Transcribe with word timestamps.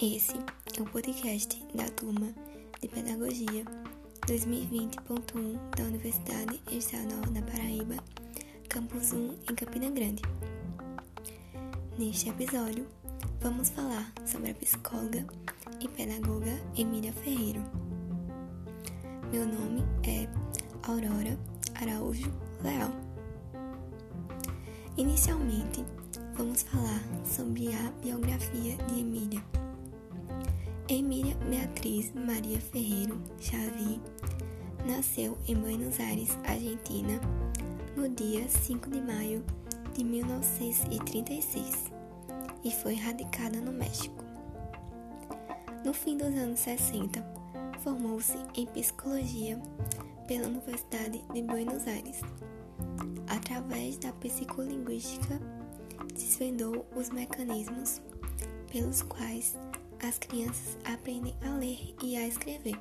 Esse 0.00 0.34
é 0.76 0.82
o 0.82 0.86
podcast 0.86 1.64
da 1.72 1.88
turma 1.88 2.34
de 2.80 2.88
Pedagogia 2.88 3.64
2020.1 4.26 5.56
da 5.76 5.84
Universidade 5.84 6.60
Estadual 6.72 7.22
da 7.30 7.40
Paraíba, 7.42 7.94
Campus 8.68 9.12
1 9.12 9.34
em 9.50 9.54
Campina 9.54 9.88
Grande. 9.90 10.20
Neste 11.96 12.28
episódio, 12.28 12.88
vamos 13.40 13.70
falar 13.70 14.12
sobre 14.26 14.50
a 14.50 14.54
psicóloga 14.54 15.24
e 15.80 15.86
pedagoga 15.86 16.60
Emília 16.76 17.12
Ferreiro. 17.12 17.62
Meu 19.30 19.46
nome 19.46 19.84
é 20.02 20.26
Aurora 20.88 21.38
Araújo 21.80 22.32
Leal. 22.64 22.90
Inicialmente, 24.96 25.84
vamos 26.36 26.62
falar 26.62 27.00
sobre 27.24 27.72
a 27.72 27.92
biografia 28.02 28.76
de 28.88 29.00
Emília. 29.00 29.63
Emília 30.86 31.34
Beatriz 31.48 32.12
Maria 32.12 32.60
Ferreiro 32.60 33.18
Xavi 33.40 33.98
nasceu 34.86 35.38
em 35.48 35.54
Buenos 35.56 35.98
Aires, 35.98 36.36
Argentina, 36.44 37.18
no 37.96 38.06
dia 38.10 38.46
5 38.46 38.90
de 38.90 39.00
maio 39.00 39.42
de 39.94 40.04
1936 40.04 41.90
e 42.62 42.70
foi 42.70 42.96
radicada 42.96 43.62
no 43.62 43.72
México. 43.72 44.22
No 45.86 45.94
fim 45.94 46.18
dos 46.18 46.34
anos 46.36 46.60
60, 46.60 47.24
formou-se 47.80 48.36
em 48.54 48.66
psicologia 48.66 49.58
pela 50.28 50.48
Universidade 50.48 51.24
de 51.32 51.42
Buenos 51.42 51.86
Aires. 51.86 52.20
Através 53.26 53.96
da 53.96 54.12
psicolinguística, 54.12 55.40
desvendou 56.14 56.84
os 56.94 57.08
mecanismos 57.08 58.02
pelos 58.70 59.00
quais 59.00 59.56
as 60.06 60.18
crianças 60.18 60.76
aprendem 60.84 61.34
a 61.42 61.54
ler 61.54 61.94
e 62.02 62.16
a 62.16 62.28
escrever. 62.28 62.78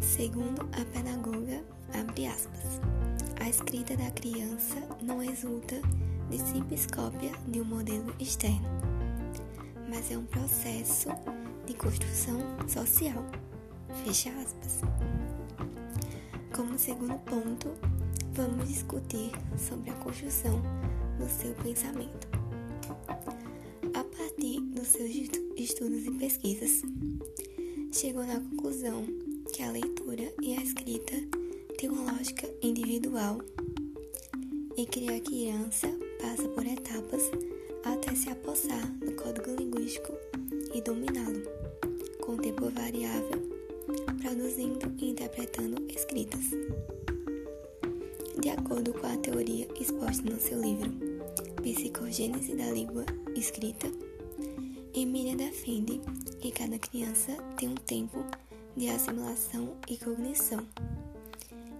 Segundo 0.00 0.60
a 0.72 0.84
pedagoga, 0.92 1.64
aspas, 1.90 2.80
a 3.40 3.48
escrita 3.48 3.96
da 3.96 4.10
criança 4.10 4.76
não 5.00 5.18
resulta 5.18 5.80
de 6.28 6.38
simples 6.38 6.86
cópia 6.86 7.32
de 7.48 7.60
um 7.62 7.64
modelo 7.64 8.14
externo, 8.20 8.68
mas 9.88 10.10
é 10.10 10.18
um 10.18 10.26
processo 10.26 11.08
de 11.66 11.72
construção 11.74 12.38
social. 12.68 13.24
Fecha 14.04 14.30
aspas. 14.30 14.80
Como 16.54 16.78
segundo 16.78 17.18
ponto, 17.20 17.72
vamos 18.32 18.68
discutir 18.68 19.32
sobre 19.56 19.90
a 19.90 19.94
construção 19.94 20.60
do 21.18 21.28
seu 21.28 21.54
pensamento. 21.54 22.28
A 23.94 24.04
partir 24.04 24.60
dos 24.60 24.88
seus 24.88 25.10
estudos 25.64 26.04
e 26.04 26.10
pesquisas, 26.10 26.82
chegou 27.90 28.22
na 28.22 28.38
conclusão 28.38 29.06
que 29.50 29.62
a 29.62 29.70
leitura 29.70 30.30
e 30.42 30.52
a 30.52 30.62
escrita 30.62 31.14
têm 31.78 31.88
uma 31.88 32.12
lógica 32.12 32.46
individual 32.62 33.38
e 34.76 34.84
que 34.84 35.08
a 35.08 35.20
criança 35.20 35.88
passa 36.20 36.46
por 36.48 36.66
etapas 36.66 37.22
até 37.82 38.14
se 38.14 38.28
apossar 38.28 38.86
do 38.98 39.12
código 39.12 39.56
linguístico 39.58 40.12
e 40.74 40.82
dominá-lo, 40.82 41.42
com 42.20 42.36
tempo 42.36 42.68
variável, 42.68 43.42
produzindo 44.20 44.92
e 44.98 45.10
interpretando 45.10 45.82
escritas. 45.90 46.44
De 48.38 48.50
acordo 48.50 48.92
com 48.92 49.06
a 49.06 49.16
teoria 49.16 49.66
exposta 49.80 50.22
no 50.30 50.38
seu 50.38 50.60
livro 50.60 50.92
Psicogênese 51.62 52.54
da 52.54 52.70
Língua 52.70 53.06
Escrita, 53.34 54.03
Emília 54.96 55.34
defende 55.34 56.00
que 56.40 56.52
cada 56.52 56.78
criança 56.78 57.32
tem 57.56 57.68
um 57.68 57.74
tempo 57.74 58.24
de 58.76 58.88
assimilação 58.88 59.76
e 59.88 59.98
cognição 59.98 60.64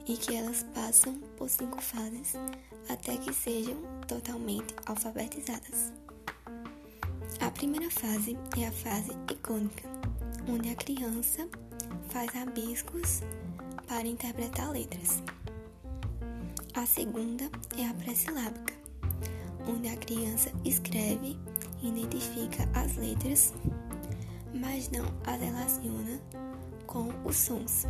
e 0.05 0.17
que 0.17 0.35
elas 0.35 0.65
passam 0.75 1.15
por 1.37 1.49
cinco 1.49 1.81
fases 1.81 2.35
até 2.89 3.17
que 3.17 3.33
sejam 3.33 3.77
totalmente 4.09 4.75
alfabetizadas. 4.85 5.93
A 7.41 7.53
primeira 7.53 7.89
fase 7.89 8.37
é 8.59 8.67
a 8.67 8.73
fase 8.73 9.13
icônica, 9.31 9.89
onde 10.49 10.71
a 10.71 10.75
criança 10.75 11.49
faz 12.09 12.29
rabiscos 12.33 13.21
para 13.87 14.09
interpretar 14.09 14.73
letras. 14.73 15.23
A 16.75 16.85
segunda 16.85 17.45
é 17.79 17.87
a 17.87 17.95
pré-silábica, 17.95 18.75
onde 19.69 19.87
a 19.89 19.97
criança 19.97 20.51
escreve 20.65 21.39
identifica 21.89 22.69
as 22.75 22.97
letras, 22.97 23.53
mas 24.55 24.91
não 24.91 25.05
as 25.27 25.41
relaciona 25.41 26.21
com 26.87 27.09
os 27.25 27.37
sons. 27.37 27.87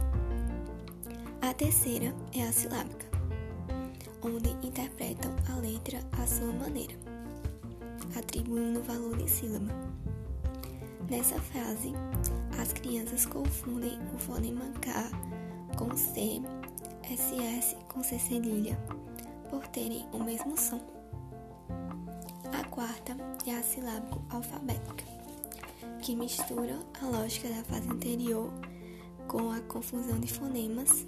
A 1.40 1.52
terceira 1.54 2.14
é 2.32 2.42
a 2.42 2.52
silábica, 2.52 3.06
onde 4.22 4.50
interpretam 4.66 5.30
a 5.50 5.56
letra 5.60 6.00
à 6.12 6.26
sua 6.26 6.52
maneira, 6.52 6.94
atribuindo 8.16 8.82
valor 8.82 9.16
de 9.16 9.30
sílaba. 9.30 9.72
Nessa 11.10 11.38
fase, 11.38 11.92
as 12.60 12.72
crianças 12.72 13.26
confundem 13.26 13.98
o 14.14 14.18
fonema 14.18 14.64
K 14.80 15.10
com 15.76 15.94
C, 15.94 16.40
SS 17.04 17.76
com 17.88 18.02
C 18.02 18.18
cedilha, 18.18 18.76
por 19.50 19.66
terem 19.68 20.08
o 20.12 20.24
mesmo 20.24 20.56
som. 20.56 20.93
Quarta 22.74 23.16
é 23.46 23.54
a 23.54 23.62
silábico 23.62 24.20
alfabética, 24.30 25.04
que 26.02 26.16
mistura 26.16 26.76
a 27.00 27.06
lógica 27.06 27.48
da 27.48 27.62
fase 27.62 27.88
anterior 27.88 28.50
com 29.28 29.52
a 29.52 29.60
confusão 29.60 30.18
de 30.18 30.32
fonemas, 30.32 31.06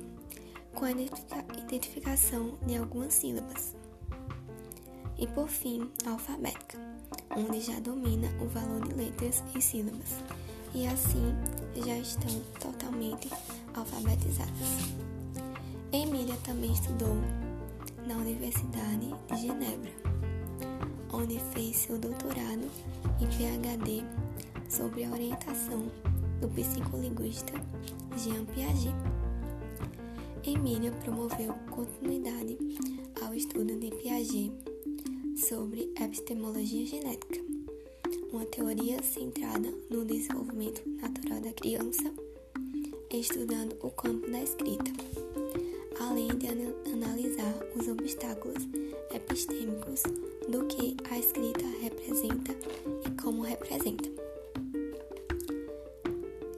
com 0.73 0.85
a 0.85 0.93
identificação 0.93 2.57
de 2.65 2.77
algumas 2.77 3.15
sílabas. 3.15 3.75
E 5.19 5.27
por 5.27 5.49
fim, 5.49 5.91
a 6.07 6.11
alfabética, 6.11 6.79
onde 7.37 7.61
já 7.61 7.81
domina 7.81 8.29
o 8.41 8.47
valor 8.47 8.87
de 8.87 8.95
letras 8.95 9.43
e 9.53 9.61
sílabas, 9.61 10.21
e 10.73 10.87
assim 10.87 11.35
já 11.85 11.99
estão 11.99 12.41
totalmente 12.61 13.29
alfabetizadas. 13.75 14.95
Emília 15.93 16.37
também 16.45 16.73
estudou 16.73 17.17
na 18.07 18.15
Universidade 18.19 19.13
de 19.27 19.37
Genebra 19.37 20.06
onde 21.17 21.41
fez 21.55 21.77
seu 21.77 21.99
doutorado 21.99 22.71
e 23.21 23.27
PhD 23.27 24.05
sobre 24.69 25.05
a 25.05 25.11
orientação 25.11 25.91
do 26.41 26.49
psicolinguista 26.49 27.55
Jean 28.19 28.45
Piaget. 28.45 28.95
Emília 30.45 30.93
promoveu 30.93 31.55
continuidade 31.71 32.59
ao 33.25 33.35
estudo 33.35 33.75
de 33.81 33.91
Piaget 33.93 34.53
sobre 35.37 35.91
epistemologia 35.99 36.85
genética, 36.85 37.41
uma 38.31 38.45
teoria 38.45 39.03
centrada 39.03 39.73
no 39.91 40.05
desenvolvimento 40.05 40.83
natural 41.01 41.41
da 41.41 41.53
criança, 41.53 42.13
estudando 43.11 43.75
o 43.83 43.91
campo 43.91 44.31
da 44.31 44.43
escrita, 44.43 44.93
além 46.01 46.29
de 46.29 46.47
analisar 46.93 47.55
os 47.75 47.89
obstáculos 47.89 48.69
epistêmicos 49.15 50.03
do 50.49 50.67
que 50.67 50.97
a 51.11 51.19
escrita 51.19 51.67
representa 51.81 52.55
e 53.07 53.23
como 53.23 53.43
representa. 53.43 54.09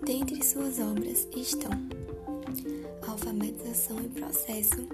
Dentre 0.02 0.42
suas 0.44 0.78
obras 0.78 1.28
estão 1.36 1.70
Alfabetização 3.06 4.00
e 4.00 4.08
Processo, 4.08 4.86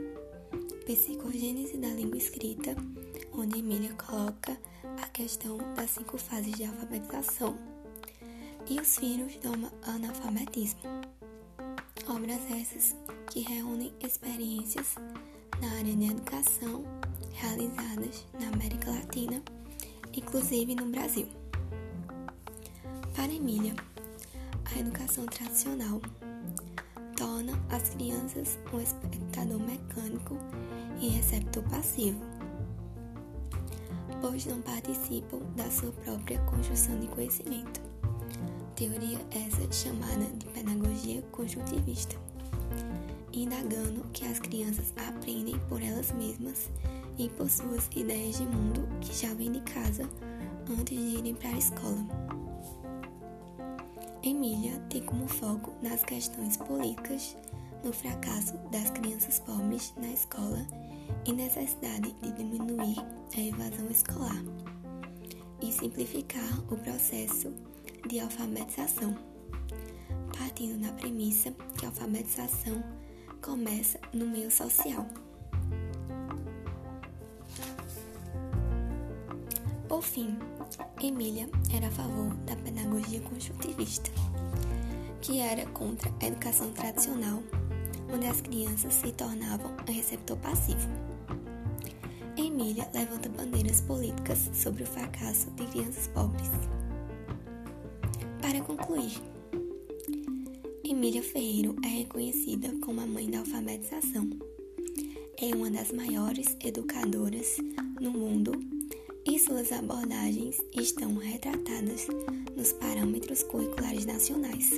Psicogênese 0.87 1.77
da 1.77 1.89
Língua 1.89 2.19
Escrita, 2.19 2.77
onde 3.33 3.59
Emília 3.59 3.93
coloca 3.95 4.59
a 5.03 5.07
questão 5.09 5.59
das 5.75 5.91
cinco 5.91 6.19
fases 6.19 6.55
de 6.55 6.65
alfabetização, 6.65 7.57
e 8.69 8.81
Os 8.81 8.97
Filhos 8.97 9.37
do 9.37 9.53
Analfabetismo. 9.83 11.04
Obras 12.15 12.41
essas 12.49 12.95
que 13.27 13.41
reúnem 13.41 13.93
experiências 14.01 14.95
na 15.61 15.69
área 15.79 15.97
de 15.97 16.11
educação 16.13 16.85
realizadas 17.33 18.25
na 18.39 18.51
América 18.51 18.93
Latina, 18.93 19.43
inclusive 20.17 20.77
no 20.77 20.87
Brasil. 20.87 21.27
Para 23.17 23.33
Emília, 23.33 23.75
a 24.65 24.79
educação 24.79 25.27
tradicional 25.27 26.01
torna 27.17 27.53
as 27.69 27.89
crianças 27.91 28.59
um 28.73 28.81
espectador 28.81 29.59
mecânico 29.59 30.39
e 31.01 31.09
receptor 31.09 31.65
passivo, 31.65 32.21
pois 34.21 34.47
não 34.47 34.63
participam 34.63 35.41
da 35.57 35.69
sua 35.69 35.91
própria 35.91 36.39
construção 36.43 36.97
de 37.01 37.09
conhecimento. 37.09 37.84
Teoria 38.77 39.21
essa 39.31 39.73
chamada 39.73 40.25
de 40.37 40.47
pedagogia 40.47 41.23
construtivista, 41.31 42.17
indagando 43.33 44.03
que 44.13 44.25
as 44.25 44.41
crianças 44.41 44.93
aprendem 44.97 45.57
por 45.69 45.81
elas 45.81 46.11
mesmas 46.11 46.69
e 47.17 47.29
por 47.29 47.49
suas 47.49 47.89
ideias 47.95 48.39
de 48.39 48.47
mundo 48.47 48.89
que 49.01 49.15
já 49.15 49.33
vêm 49.35 49.53
de 49.53 49.61
casa 49.61 50.11
antes 50.69 50.99
de 50.99 51.19
irem 51.19 51.35
para 51.37 51.51
a 51.51 51.59
escola. 51.59 52.05
Emília 54.25 54.77
tem 54.91 55.03
como 55.03 55.29
foco 55.29 55.73
nas 55.81 56.03
questões 56.03 56.57
políticas, 56.57 57.37
no 57.85 57.93
fracasso 57.93 58.59
das 58.73 58.91
crianças 58.91 59.39
pobres 59.39 59.95
na 59.97 60.09
escola 60.09 60.67
e 61.25 61.33
necessidade 61.33 62.13
de 62.21 62.33
diminuir 62.33 62.99
a 63.37 63.41
evasão 63.41 63.89
escolar 63.89 64.43
e 65.63 65.71
simplificar 65.71 66.59
o 66.73 66.77
processo 66.77 67.53
de 68.07 68.21
alfabetização, 68.21 69.17
partindo 70.37 70.81
da 70.81 70.93
premissa 70.93 71.51
que 71.79 71.85
a 71.85 71.89
alfabetização 71.89 72.83
começa 73.41 73.99
no 74.13 74.27
meio 74.27 74.51
social. 74.51 75.07
Por 79.89 80.03
fim, 80.03 80.37
Emília 81.03 81.49
era 81.75 81.87
a 81.87 81.91
favor 81.91 82.35
da 82.47 82.57
pedagogia 82.57 83.21
construtivista, 83.21 84.11
que 85.21 85.39
era 85.39 85.67
contra 85.67 86.11
a 86.21 86.27
educação 86.27 86.73
tradicional, 86.73 87.43
onde 88.13 88.27
as 88.27 88.41
crianças 88.41 88.95
se 88.95 89.13
tornavam 89.13 89.73
um 89.89 89.93
receptor 89.93 90.37
passivo. 90.39 90.89
Emília 92.37 92.89
levanta 92.93 93.29
bandeiras 93.29 93.81
políticas 93.81 94.51
sobre 94.53 94.83
o 94.83 94.87
fracasso 94.87 95.51
de 95.53 95.67
crianças 95.67 96.09
pobres. 96.09 96.51
Para 98.55 98.63
concluir, 98.67 99.21
Emília 100.85 101.25
Ferreiro 101.25 101.75
é 101.85 101.89
reconhecida 101.89 102.73
como 102.85 103.01
a 103.01 103.07
mãe 103.07 103.29
da 103.29 103.41
alfabetização. 103.41 104.31
É 105.37 105.53
uma 105.57 105.69
das 105.69 105.91
maiores 105.91 106.57
educadoras 106.65 107.57
no 108.01 108.13
mundo 108.13 108.53
e 109.27 109.41
suas 109.41 109.73
abordagens 109.73 110.63
estão 110.73 111.17
retratadas 111.17 112.07
nos 112.57 112.73
parâmetros 112.75 113.43
curriculares 113.43 114.07
nacionais, 114.07 114.71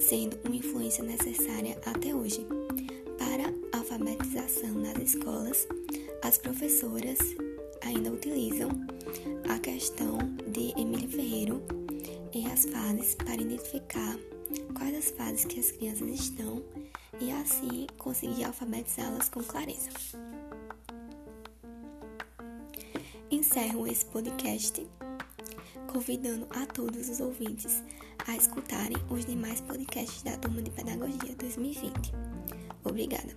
sendo 0.00 0.38
uma 0.46 0.56
influência 0.56 1.04
necessária 1.04 1.78
até 1.84 2.14
hoje. 2.14 2.46
Para 3.18 3.52
a 3.74 3.76
alfabetização 3.76 4.72
nas 4.72 4.96
escolas, 4.96 5.68
as 6.22 6.38
professoras 6.38 7.18
ainda 7.82 8.10
utilizam 8.10 8.70
a 9.50 9.58
questão 9.58 10.16
de 10.50 10.72
Emília 10.80 11.08
Ferreiro 11.10 11.75
e 12.36 12.46
as 12.52 12.66
fases 12.66 13.14
para 13.14 13.40
identificar 13.40 14.18
quais 14.76 14.94
as 14.94 15.10
fases 15.12 15.46
que 15.46 15.58
as 15.58 15.70
crianças 15.70 16.06
estão 16.10 16.62
e 17.18 17.32
assim 17.32 17.86
conseguir 17.96 18.44
alfabetizá-las 18.44 19.30
com 19.30 19.42
clareza. 19.42 19.88
Encerro 23.30 23.86
esse 23.86 24.04
podcast 24.04 24.86
convidando 25.90 26.46
a 26.50 26.66
todos 26.66 27.08
os 27.08 27.20
ouvintes 27.20 27.82
a 28.26 28.36
escutarem 28.36 28.98
os 29.08 29.24
demais 29.24 29.62
podcasts 29.62 30.22
da 30.22 30.36
Turma 30.36 30.60
de 30.60 30.70
Pedagogia 30.70 31.34
2020. 31.38 32.12
Obrigada! 32.84 33.34